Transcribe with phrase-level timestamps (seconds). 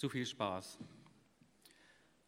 [0.00, 0.78] Zu viel Spaß.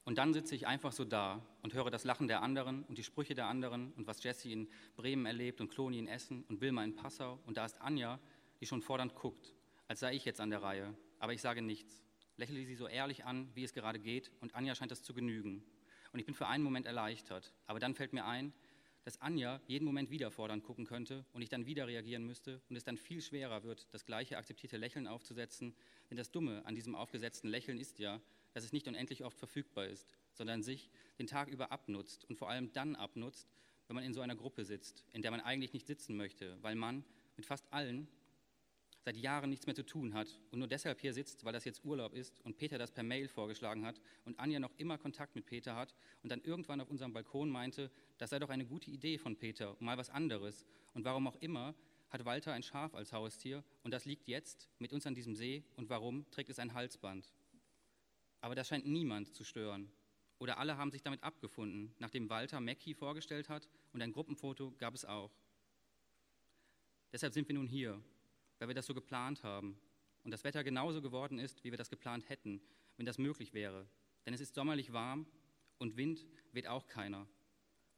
[0.04, 3.02] Und dann sitze ich einfach so da und höre das Lachen der anderen und die
[3.02, 6.84] Sprüche der anderen und was Jesse in Bremen erlebt und Kloni in Essen und Wilma
[6.84, 7.40] in Passau.
[7.46, 8.20] Und da ist Anja,
[8.60, 9.54] die schon fordernd guckt,
[9.88, 10.94] als sei ich jetzt an der Reihe.
[11.18, 12.04] Aber ich sage nichts.
[12.36, 15.64] Lächle sie so ehrlich an, wie es gerade geht, und Anja scheint das zu genügen.
[16.12, 17.54] Und ich bin für einen Moment erleichtert.
[17.66, 18.52] Aber dann fällt mir ein,
[19.04, 22.76] dass Anja jeden Moment wieder fordernd gucken könnte und ich dann wieder reagieren müsste und
[22.76, 25.74] es dann viel schwerer wird, das gleiche akzeptierte Lächeln aufzusetzen.
[26.10, 28.20] Denn das Dumme an diesem aufgesetzten Lächeln ist ja,
[28.52, 32.48] dass es nicht unendlich oft verfügbar ist, sondern sich den Tag über abnutzt und vor
[32.48, 33.48] allem dann abnutzt,
[33.88, 36.76] wenn man in so einer Gruppe sitzt, in der man eigentlich nicht sitzen möchte, weil
[36.76, 37.04] man
[37.36, 38.08] mit fast allen
[39.04, 41.84] seit Jahren nichts mehr zu tun hat und nur deshalb hier sitzt, weil das jetzt
[41.84, 45.44] Urlaub ist und Peter das per Mail vorgeschlagen hat und Anja noch immer Kontakt mit
[45.46, 49.18] Peter hat und dann irgendwann auf unserem Balkon meinte, das sei doch eine gute Idee
[49.18, 50.64] von Peter, mal was anderes.
[50.94, 51.74] Und warum auch immer
[52.10, 55.64] hat Walter ein Schaf als Haustier und das liegt jetzt mit uns an diesem See
[55.76, 57.32] und warum trägt es ein Halsband?
[58.40, 59.90] Aber das scheint niemand zu stören.
[60.38, 64.94] Oder alle haben sich damit abgefunden, nachdem Walter Mackie vorgestellt hat und ein Gruppenfoto gab
[64.94, 65.30] es auch.
[67.12, 68.02] Deshalb sind wir nun hier,
[68.62, 69.76] weil wir das so geplant haben
[70.22, 72.62] und das Wetter genauso geworden ist, wie wir das geplant hätten,
[72.96, 73.88] wenn das möglich wäre.
[74.24, 75.26] Denn es ist sommerlich warm
[75.78, 77.26] und Wind weht auch keiner.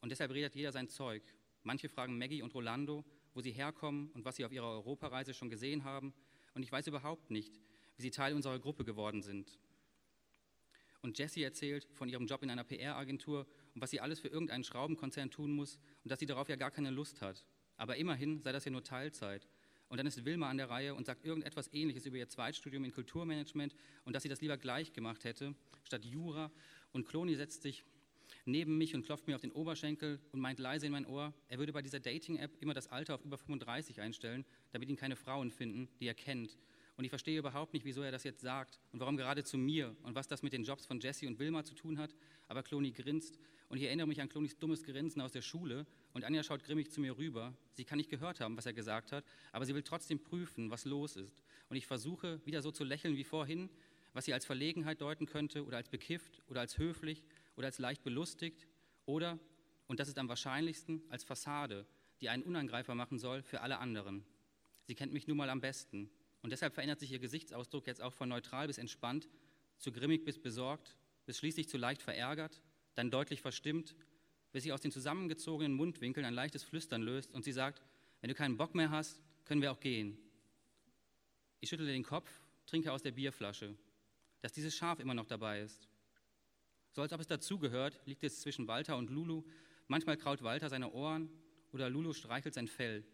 [0.00, 1.22] Und deshalb redet jeder sein Zeug.
[1.64, 5.50] Manche fragen Maggie und Rolando, wo sie herkommen und was sie auf ihrer Europareise schon
[5.50, 6.14] gesehen haben.
[6.54, 7.60] Und ich weiß überhaupt nicht,
[7.98, 9.58] wie sie Teil unserer Gruppe geworden sind.
[11.02, 14.64] Und Jessie erzählt von ihrem Job in einer PR-Agentur und was sie alles für irgendeinen
[14.64, 17.44] Schraubenkonzern tun muss und dass sie darauf ja gar keine Lust hat.
[17.76, 19.46] Aber immerhin sei das ja nur Teilzeit.
[19.94, 22.90] Und dann ist Wilma an der Reihe und sagt irgendetwas Ähnliches über ihr Zweitstudium in
[22.90, 26.50] Kulturmanagement und dass sie das lieber gleich gemacht hätte, statt Jura.
[26.90, 27.84] Und Kloni setzt sich
[28.44, 31.58] neben mich und klopft mir auf den Oberschenkel und meint leise in mein Ohr, er
[31.60, 35.52] würde bei dieser Dating-App immer das Alter auf über 35 einstellen, damit ihn keine Frauen
[35.52, 36.58] finden, die er kennt.
[36.96, 39.94] Und ich verstehe überhaupt nicht, wieso er das jetzt sagt und warum gerade zu mir
[40.02, 42.16] und was das mit den Jobs von Jesse und Wilma zu tun hat.
[42.48, 46.24] Aber Kloni grinst und ich erinnere mich an Klonis dummes Grinsen aus der Schule und
[46.24, 47.54] Anja schaut grimmig zu mir rüber.
[47.72, 50.84] Sie kann nicht gehört haben, was er gesagt hat, aber sie will trotzdem prüfen, was
[50.84, 51.42] los ist.
[51.68, 53.70] Und ich versuche wieder so zu lächeln wie vorhin,
[54.12, 57.24] was sie als Verlegenheit deuten könnte oder als bekifft oder als höflich
[57.56, 58.68] oder als leicht belustigt
[59.06, 59.38] oder,
[59.86, 61.86] und das ist am wahrscheinlichsten, als Fassade,
[62.20, 64.24] die einen Unangreifer machen soll für alle anderen.
[64.84, 66.10] Sie kennt mich nun mal am besten
[66.42, 69.28] und deshalb verändert sich ihr Gesichtsausdruck jetzt auch von neutral bis entspannt,
[69.78, 70.96] zu grimmig bis besorgt,
[71.26, 72.60] bis schließlich zu leicht verärgert,
[72.94, 73.96] dann deutlich verstimmt,
[74.52, 77.82] bis sie aus den zusammengezogenen Mundwinkeln ein leichtes Flüstern löst und sie sagt,
[78.20, 80.16] wenn du keinen Bock mehr hast, können wir auch gehen.
[81.60, 82.30] Ich schüttle den Kopf,
[82.66, 83.76] trinke aus der Bierflasche,
[84.40, 85.88] dass dieses Schaf immer noch dabei ist.
[86.92, 89.42] So als ob es dazugehört, liegt es zwischen Walter und Lulu.
[89.88, 91.28] Manchmal kraut Walter seine Ohren
[91.72, 93.04] oder Lulu streichelt sein Fell.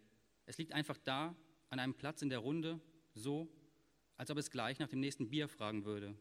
[0.45, 1.35] Es liegt einfach da,
[1.71, 2.81] an einem Platz in der Runde,
[3.15, 3.49] so,
[4.17, 6.15] als ob es gleich nach dem nächsten Bier fragen würde.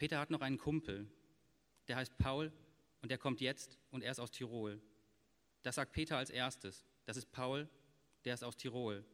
[0.00, 1.06] Peter hat noch einen Kumpel,
[1.86, 2.50] der heißt Paul
[3.02, 4.80] und der kommt jetzt und er ist aus Tirol.
[5.60, 6.86] Das sagt Peter als erstes.
[7.04, 7.68] Das ist Paul,
[8.24, 9.04] der ist aus Tirol.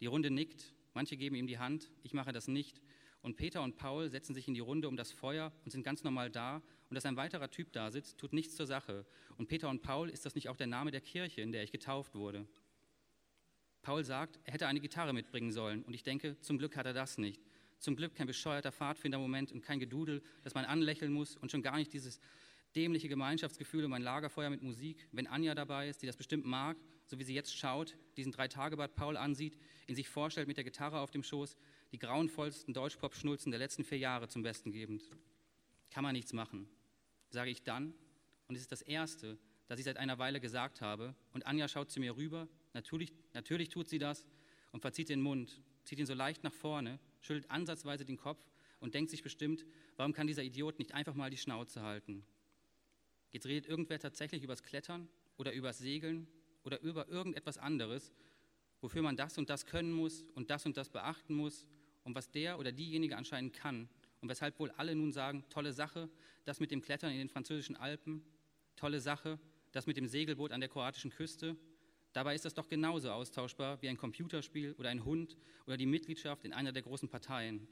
[0.00, 2.80] Die Runde nickt, manche geben ihm die Hand, ich mache das nicht.
[3.20, 6.02] Und Peter und Paul setzen sich in die Runde um das Feuer und sind ganz
[6.02, 6.62] normal da.
[6.88, 9.04] Und dass ein weiterer Typ da sitzt, tut nichts zur Sache.
[9.36, 11.72] Und Peter und Paul, ist das nicht auch der Name der Kirche, in der ich
[11.72, 12.48] getauft wurde?
[13.82, 16.94] Paul sagt, er hätte eine Gitarre mitbringen sollen und ich denke, zum Glück hat er
[16.94, 17.45] das nicht.
[17.78, 21.76] Zum Glück kein bescheuerter Pfadfindermoment und kein Gedudel, das man anlächeln muss und schon gar
[21.76, 22.20] nicht dieses
[22.74, 26.76] dämliche Gemeinschaftsgefühl um ein Lagerfeuer mit Musik, wenn Anja dabei ist, die das bestimmt mag,
[27.06, 31.00] so wie sie jetzt schaut, diesen Drei-Tage-Bad Paul ansieht, ihn sich vorstellt mit der Gitarre
[31.00, 31.56] auf dem Schoß,
[31.92, 35.04] die grauenvollsten Deutschpop-Schnulzen der letzten vier Jahre zum Besten gebend.
[35.90, 36.68] Kann man nichts machen,
[37.30, 37.94] sage ich dann
[38.48, 39.38] und es ist das Erste,
[39.68, 43.70] das ich seit einer Weile gesagt habe und Anja schaut zu mir rüber Natürlich, natürlich
[43.70, 44.26] tut sie das
[44.70, 48.44] und verzieht den Mund, zieht ihn so leicht nach vorne, schüttelt ansatzweise den Kopf
[48.80, 49.66] und denkt sich bestimmt,
[49.96, 52.24] warum kann dieser Idiot nicht einfach mal die Schnauze halten?
[53.32, 56.26] Jetzt redet irgendwer tatsächlich übers Klettern oder übers Segeln
[56.62, 58.12] oder über irgendetwas anderes,
[58.80, 61.66] wofür man das und das können muss und das und das beachten muss
[62.04, 63.88] und was der oder diejenige anscheinend kann
[64.20, 66.08] und weshalb wohl alle nun sagen, tolle Sache,
[66.44, 68.24] das mit dem Klettern in den französischen Alpen,
[68.76, 69.38] tolle Sache,
[69.72, 71.56] das mit dem Segelboot an der kroatischen Küste
[72.16, 75.36] Dabei ist das doch genauso austauschbar wie ein Computerspiel oder ein Hund
[75.66, 77.68] oder die Mitgliedschaft in einer der großen Parteien.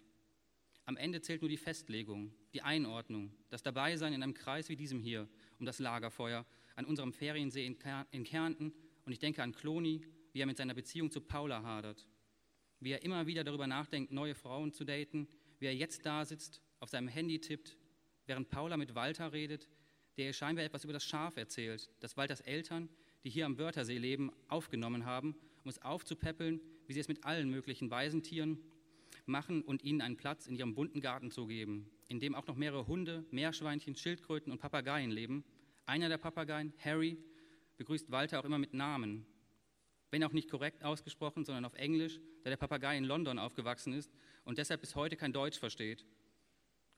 [0.85, 5.01] Am Ende zählt nur die Festlegung, die Einordnung, das Dabeisein in einem Kreis wie diesem
[5.01, 5.27] hier,
[5.59, 6.45] um das Lagerfeuer,
[6.77, 8.75] an unserem Feriensee in Kärnten.
[9.07, 10.03] Und ich denke an Kloni,
[10.35, 12.07] wie er mit seiner Beziehung zu Paula hadert,
[12.81, 15.27] wie er immer wieder darüber nachdenkt, neue Frauen zu daten,
[15.59, 17.79] wie er jetzt da sitzt, auf seinem Handy tippt,
[18.27, 19.71] während Paula mit Walter redet,
[20.19, 22.91] der ihr scheinbar etwas über das Schaf erzählt, das Walters Eltern
[23.25, 25.35] die hier am Wörthersee leben, aufgenommen haben,
[25.65, 28.59] um es aufzupäppeln, wie sie es mit allen möglichen Waisentieren
[29.27, 32.57] machen und ihnen einen Platz in ihrem bunten Garten zu geben, in dem auch noch
[32.57, 35.45] mehrere Hunde, Meerschweinchen, Schildkröten und Papageien leben.
[35.87, 37.17] Einer der Papageien, Harry,
[37.77, 39.27] begrüßt Walter auch immer mit Namen.
[40.11, 44.13] Wenn auch nicht korrekt ausgesprochen, sondern auf Englisch, da der Papagei in London aufgewachsen ist
[44.45, 46.05] und deshalb bis heute kein Deutsch versteht.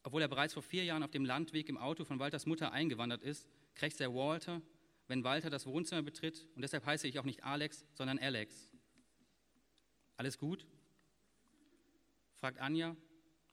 [0.03, 3.23] Obwohl er bereits vor vier Jahren auf dem Landweg im Auto von Walters Mutter eingewandert
[3.23, 4.61] ist, krächzt er Walter,
[5.09, 8.73] wenn Walter das Wohnzimmer betritt und deshalb heiße ich auch nicht Alex, sondern Alex.
[10.17, 10.67] Alles gut?
[12.35, 12.97] fragt Anja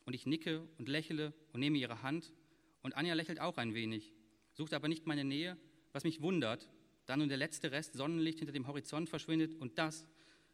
[0.06, 2.34] und ich nicke und lächle und nehme ihre Hand
[2.82, 4.14] und Anja lächelt auch ein wenig,
[4.54, 5.58] sucht aber nicht meine Nähe,
[5.94, 6.70] was mich wundert,
[7.06, 10.08] da nun der letzte Rest Sonnenlicht hinter dem Horizont verschwindet und das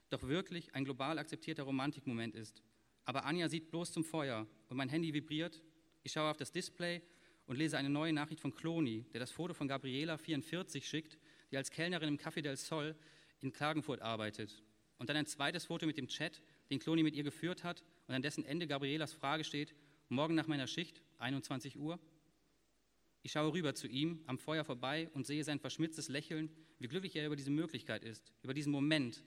[0.09, 2.63] doch wirklich ein global akzeptierter Romantikmoment ist.
[3.05, 5.61] Aber Anja sieht bloß zum Feuer und mein Handy vibriert.
[6.03, 7.01] Ich schaue auf das Display
[7.49, 11.17] und lese eine neue Nachricht von Cloni, der das Foto von Gabriela 44 schickt,
[11.49, 12.95] die als Kellnerin im Café del Sol
[13.41, 14.61] in Klagenfurt arbeitet.
[14.99, 18.13] Und dann ein zweites Foto mit dem Chat, den Cloni mit ihr geführt hat und
[18.13, 19.73] an dessen Ende Gabrielas Frage steht,
[20.09, 21.97] morgen nach meiner Schicht, 21 Uhr.
[23.23, 27.15] Ich schaue rüber zu ihm, am Feuer vorbei und sehe sein verschmitztes Lächeln, wie glücklich
[27.15, 29.23] er über diese Möglichkeit ist, über diesen Moment,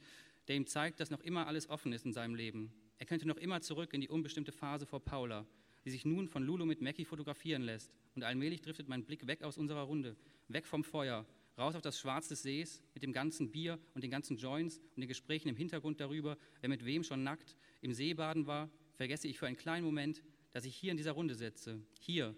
[0.46, 2.72] der ihm zeigt, dass noch immer alles offen ist in seinem Leben.
[2.98, 5.44] Er könnte noch immer zurück in die unbestimmte Phase vor Paula,
[5.84, 7.92] die sich nun von Lulu mit Mackie fotografieren lässt.
[8.14, 10.16] Und allmählich driftet mein Blick weg aus unserer Runde,
[10.48, 11.26] weg vom Feuer,
[11.58, 15.00] raus auf das Schwarz des Sees mit dem ganzen Bier und den ganzen Joints und
[15.00, 19.28] den Gesprächen im Hintergrund darüber, wer mit wem schon nackt im See baden war, vergesse
[19.28, 21.80] ich für einen kleinen Moment, dass ich hier in dieser Runde sitze.
[22.00, 22.34] Hier,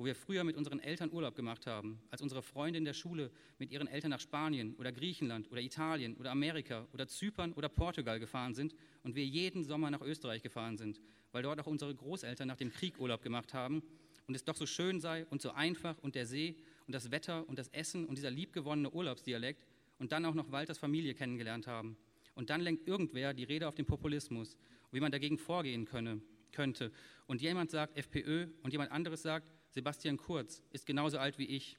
[0.00, 3.30] wo wir früher mit unseren Eltern Urlaub gemacht haben, als unsere Freunde in der Schule
[3.58, 8.18] mit ihren Eltern nach Spanien oder Griechenland oder Italien oder Amerika oder Zypern oder Portugal
[8.18, 11.02] gefahren sind und wir jeden Sommer nach Österreich gefahren sind,
[11.32, 13.82] weil dort auch unsere Großeltern nach dem Krieg Urlaub gemacht haben
[14.26, 16.56] und es doch so schön sei und so einfach und der See
[16.86, 19.66] und das Wetter und das Essen und dieser liebgewonnene Urlaubsdialekt
[19.98, 21.98] und dann auch noch Walters Familie kennengelernt haben.
[22.34, 24.56] Und dann lenkt irgendwer die Rede auf den Populismus,
[24.92, 26.90] wie man dagegen vorgehen könne, könnte.
[27.26, 31.78] Und jemand sagt FPÖ und jemand anderes sagt, Sebastian Kurz ist genauso alt wie ich.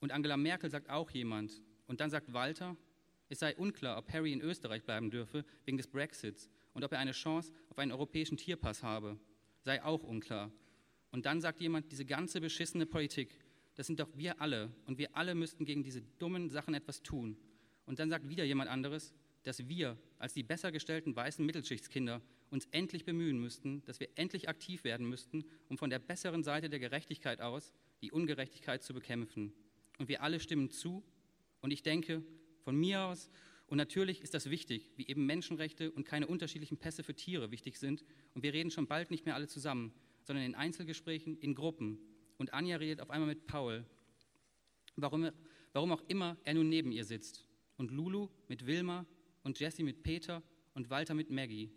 [0.00, 1.62] Und Angela Merkel sagt auch jemand.
[1.86, 2.76] Und dann sagt Walter,
[3.28, 6.98] es sei unklar, ob Harry in Österreich bleiben dürfe wegen des Brexits und ob er
[6.98, 9.18] eine Chance auf einen europäischen Tierpass habe.
[9.62, 10.52] Sei auch unklar.
[11.10, 13.38] Und dann sagt jemand, diese ganze beschissene Politik,
[13.74, 17.36] das sind doch wir alle und wir alle müssten gegen diese dummen Sachen etwas tun.
[17.86, 19.14] Und dann sagt wieder jemand anderes,
[19.46, 22.20] dass wir als die besser gestellten weißen Mittelschichtskinder
[22.50, 26.68] uns endlich bemühen müssten, dass wir endlich aktiv werden müssten, um von der besseren Seite
[26.68, 27.72] der Gerechtigkeit aus
[28.02, 29.52] die Ungerechtigkeit zu bekämpfen.
[29.98, 31.04] Und wir alle stimmen zu.
[31.60, 32.24] Und ich denke,
[32.64, 33.30] von mir aus,
[33.68, 37.78] und natürlich ist das wichtig, wie eben Menschenrechte und keine unterschiedlichen Pässe für Tiere wichtig
[37.78, 38.04] sind.
[38.34, 39.92] Und wir reden schon bald nicht mehr alle zusammen,
[40.24, 42.00] sondern in Einzelgesprächen, in Gruppen.
[42.36, 43.86] Und Anja redet auf einmal mit Paul,
[44.96, 45.30] warum,
[45.72, 47.46] warum auch immer er nun neben ihr sitzt.
[47.76, 49.06] Und Lulu mit Wilma
[49.46, 50.42] und Jessie mit Peter
[50.74, 51.70] und Walter mit Maggie.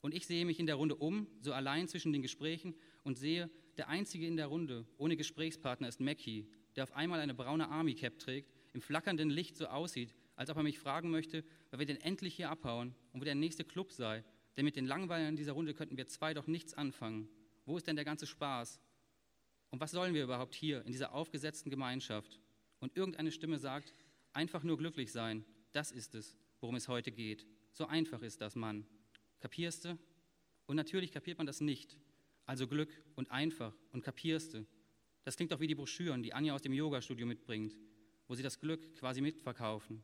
[0.00, 3.50] Und ich sehe mich in der Runde um, so allein zwischen den Gesprächen und sehe,
[3.76, 7.94] der Einzige in der Runde ohne Gesprächspartner ist Mackie, der auf einmal eine braune Army
[7.94, 11.86] Cap trägt, im flackernden Licht so aussieht, als ob er mich fragen möchte, weil wir
[11.86, 14.24] denn endlich hier abhauen und wo der nächste Club sei.
[14.56, 17.28] Denn mit den Langweilern dieser Runde könnten wir zwei doch nichts anfangen.
[17.66, 18.80] Wo ist denn der ganze Spaß?
[19.68, 22.40] Und was sollen wir überhaupt hier in dieser aufgesetzten Gemeinschaft?
[22.78, 23.94] Und irgendeine Stimme sagt,
[24.32, 27.44] einfach nur glücklich sein, das ist es, worum es heute geht.
[27.72, 28.86] So einfach ist das, Mann.
[29.38, 29.98] Kapierst du?
[30.64, 31.98] Und natürlich kapiert man das nicht.
[32.46, 34.66] Also Glück und einfach und kapierst du.
[35.24, 37.76] Das klingt doch wie die Broschüren, die Anja aus dem Yoga-Studio mitbringt,
[38.28, 40.02] wo sie das Glück quasi mitverkaufen.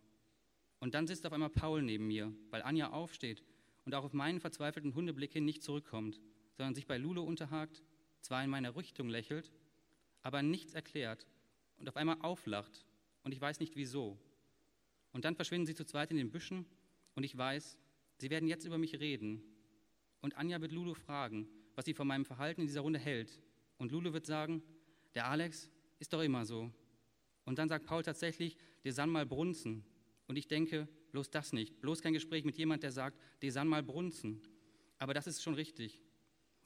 [0.81, 3.43] Und dann sitzt auf einmal Paul neben mir, weil Anja aufsteht
[3.87, 6.21] und auch auf meinen verzweifelten Hundeblick hin nicht zurückkommt,
[6.59, 7.83] sondern sich bei Lulu unterhakt,
[8.21, 9.50] zwar in meine Richtung lächelt,
[10.21, 11.26] aber nichts erklärt
[11.79, 12.85] und auf einmal auflacht
[13.23, 14.19] und ich weiß nicht wieso.
[15.12, 16.67] Und dann verschwinden sie zu zweit in den Büschen
[17.14, 17.79] und ich weiß,
[18.21, 19.43] Sie werden jetzt über mich reden.
[20.21, 23.40] Und Anja wird Lulu fragen, was sie von meinem Verhalten in dieser Runde hält.
[23.79, 24.62] Und Lulu wird sagen,
[25.14, 26.71] der Alex ist doch immer so.
[27.47, 29.85] Und dann sagt Paul tatsächlich, der san mal brunzen.
[30.26, 31.81] Und ich denke, bloß das nicht.
[31.81, 34.43] Bloß kein Gespräch mit jemand, der sagt, der san mal brunzen.
[34.99, 36.02] Aber das ist schon richtig.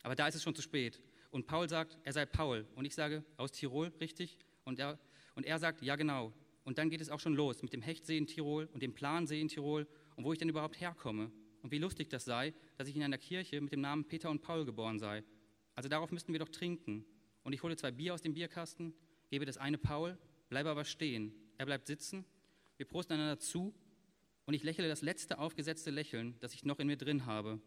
[0.03, 1.01] Aber da ist es schon zu spät.
[1.31, 2.67] Und Paul sagt, er sei Paul.
[2.75, 4.39] Und ich sage, aus Tirol, richtig?
[4.65, 4.99] Und er,
[5.37, 6.33] und er sagt, ja genau.
[6.65, 9.41] Und dann geht es auch schon los mit dem Hechtsee in Tirol und dem Plansee
[9.41, 11.31] in Tirol und wo ich denn überhaupt herkomme
[11.63, 14.41] und wie lustig das sei, dass ich in einer Kirche mit dem Namen Peter und
[14.43, 15.23] Paul geboren sei.
[15.75, 17.05] Also darauf müssten wir doch trinken.
[17.43, 18.95] Und ich hole zwei Bier aus dem Bierkasten,
[19.29, 20.19] gebe das eine Paul,
[20.49, 21.35] bleibe aber stehen.
[21.59, 22.25] Er bleibt sitzen,
[22.77, 23.75] wir prosten einander zu
[24.47, 27.61] und ich lächle das letzte aufgesetzte Lächeln, das ich noch in mir drin habe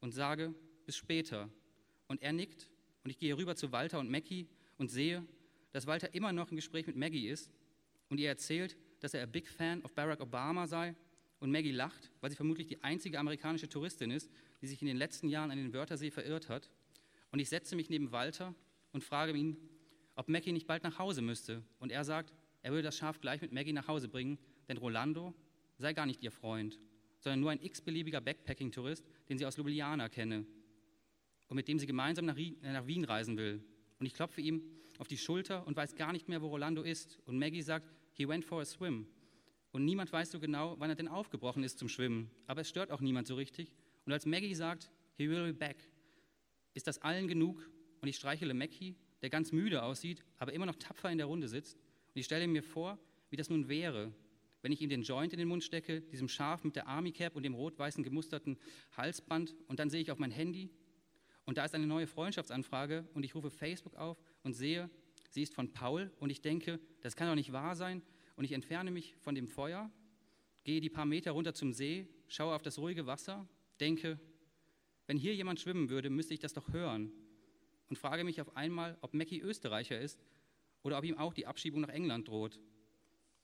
[0.00, 0.54] und sage,
[0.84, 1.48] bis später.
[2.08, 2.68] Und er nickt
[3.04, 5.26] und ich gehe rüber zu Walter und Mackie und sehe,
[5.72, 7.50] dass Walter immer noch im Gespräch mit Maggie ist
[8.12, 10.94] und ihr erzählt, dass er ein Big Fan of Barack Obama sei
[11.40, 14.98] und Maggie lacht, weil sie vermutlich die einzige amerikanische Touristin ist, die sich in den
[14.98, 16.70] letzten Jahren an den Wörthersee verirrt hat.
[17.30, 18.54] Und ich setze mich neben Walter
[18.92, 19.56] und frage ihn,
[20.14, 21.62] ob Maggie nicht bald nach Hause müsste.
[21.78, 24.38] Und er sagt, er würde das Schaf gleich mit Maggie nach Hause bringen,
[24.68, 25.34] denn Rolando
[25.78, 26.78] sei gar nicht ihr Freund,
[27.18, 30.44] sondern nur ein x-beliebiger Backpacking-Tourist, den sie aus Ljubljana kenne
[31.48, 33.64] und mit dem sie gemeinsam nach, nach Wien reisen will.
[34.02, 34.64] Und ich klopfe ihm
[34.98, 37.20] auf die Schulter und weiß gar nicht mehr, wo Rolando ist.
[37.24, 39.06] Und Maggie sagt, he went for a swim.
[39.70, 42.28] Und niemand weiß so genau, wann er denn aufgebrochen ist zum Schwimmen.
[42.48, 43.76] Aber es stört auch niemand so richtig.
[44.04, 45.76] Und als Maggie sagt, he will be back,
[46.74, 47.64] ist das allen genug.
[48.00, 51.46] Und ich streichele Maggie, der ganz müde aussieht, aber immer noch tapfer in der Runde
[51.46, 51.76] sitzt.
[51.76, 52.98] Und ich stelle mir vor,
[53.30, 54.12] wie das nun wäre,
[54.62, 57.36] wenn ich ihm den Joint in den Mund stecke, diesem Schaf mit der Army Cap
[57.36, 58.58] und dem rot-weißen gemusterten
[58.96, 59.54] Halsband.
[59.68, 60.70] Und dann sehe ich auf mein Handy
[61.44, 64.88] und da ist eine neue Freundschaftsanfrage und ich rufe Facebook auf und sehe,
[65.30, 68.02] sie ist von Paul und ich denke, das kann doch nicht wahr sein.
[68.36, 69.90] Und ich entferne mich von dem Feuer,
[70.64, 73.46] gehe die paar Meter runter zum See, schaue auf das ruhige Wasser,
[73.80, 74.18] denke,
[75.06, 77.12] wenn hier jemand schwimmen würde, müsste ich das doch hören.
[77.88, 80.24] Und frage mich auf einmal, ob Mackie Österreicher ist
[80.82, 82.58] oder ob ihm auch die Abschiebung nach England droht.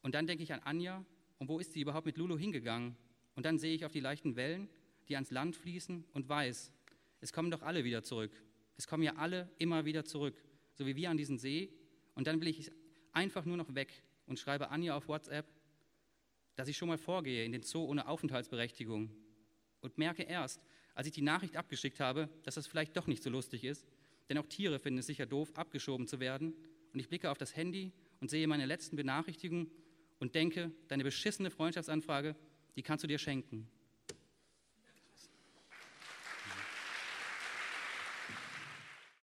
[0.00, 1.04] Und dann denke ich an Anja
[1.38, 2.96] und wo ist sie überhaupt mit Lulu hingegangen?
[3.34, 4.68] Und dann sehe ich auf die leichten Wellen,
[5.08, 6.72] die ans Land fließen und weiß,
[7.20, 8.32] es kommen doch alle wieder zurück.
[8.76, 10.40] Es kommen ja alle immer wieder zurück,
[10.74, 11.72] so wie wir an diesen See.
[12.14, 12.70] Und dann will ich
[13.12, 15.46] einfach nur noch weg und schreibe Anja auf WhatsApp,
[16.54, 19.10] dass ich schon mal vorgehe in den Zoo ohne Aufenthaltsberechtigung
[19.80, 20.60] und merke erst,
[20.94, 23.86] als ich die Nachricht abgeschickt habe, dass das vielleicht doch nicht so lustig ist,
[24.28, 26.54] denn auch Tiere finden es sicher doof, abgeschoben zu werden.
[26.92, 29.70] Und ich blicke auf das Handy und sehe meine letzten Benachrichtigungen
[30.18, 32.34] und denke, deine beschissene Freundschaftsanfrage,
[32.76, 33.68] die kannst du dir schenken.